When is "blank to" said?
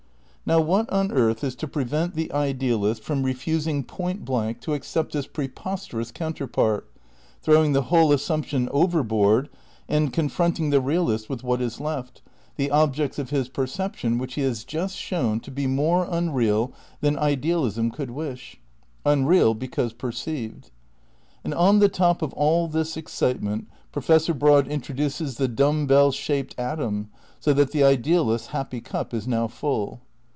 4.25-4.73